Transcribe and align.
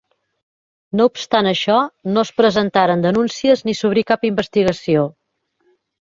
No 0.99 1.05
obstant 1.09 1.49
això, 1.49 1.75
no 2.15 2.23
es 2.27 2.31
presentaren 2.41 3.03
denúncies 3.03 3.61
ni 3.67 3.75
s'obrí 3.81 4.05
cap 4.13 4.25
investigació. 4.31 5.05